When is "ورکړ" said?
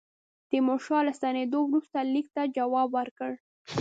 2.97-3.31